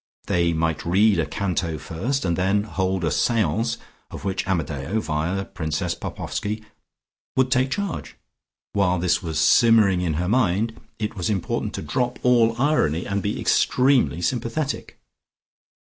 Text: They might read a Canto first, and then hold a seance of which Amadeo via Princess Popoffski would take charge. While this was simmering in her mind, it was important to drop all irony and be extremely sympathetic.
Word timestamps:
They 0.25 0.51
might 0.51 0.83
read 0.83 1.19
a 1.19 1.27
Canto 1.27 1.77
first, 1.77 2.25
and 2.25 2.35
then 2.35 2.63
hold 2.63 3.03
a 3.03 3.11
seance 3.11 3.77
of 4.09 4.25
which 4.25 4.47
Amadeo 4.47 4.99
via 4.99 5.45
Princess 5.45 5.93
Popoffski 5.93 6.65
would 7.35 7.51
take 7.51 7.69
charge. 7.69 8.15
While 8.73 8.97
this 8.97 9.21
was 9.21 9.37
simmering 9.39 10.01
in 10.01 10.15
her 10.15 10.27
mind, 10.27 10.81
it 10.97 11.15
was 11.15 11.29
important 11.29 11.75
to 11.75 11.83
drop 11.83 12.17
all 12.23 12.59
irony 12.59 13.05
and 13.05 13.21
be 13.21 13.39
extremely 13.39 14.23
sympathetic. 14.23 14.99